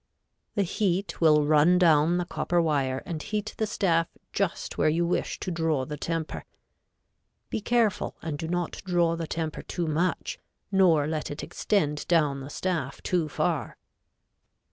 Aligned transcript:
The 0.55 0.63
heat 0.63 1.21
will 1.21 1.45
run 1.45 1.77
down 1.77 2.17
the 2.17 2.25
copper 2.25 2.59
wire 2.59 3.03
and 3.05 3.21
heat 3.21 3.53
the 3.57 3.67
staff 3.67 4.07
just 4.33 4.75
where 4.75 4.89
you 4.89 5.05
wish 5.05 5.39
to 5.41 5.51
draw 5.51 5.85
the 5.85 5.95
temper. 5.95 6.43
Be 7.51 7.61
careful 7.61 8.15
and 8.23 8.35
do 8.35 8.47
not 8.47 8.81
draw 8.83 9.15
the 9.15 9.27
temper 9.27 9.61
too 9.61 9.85
much, 9.85 10.39
nor 10.71 11.05
let 11.05 11.29
it 11.29 11.43
extend 11.43 12.07
down 12.07 12.39
the 12.39 12.49
staff 12.49 13.03
too 13.03 13.29
far. 13.29 13.77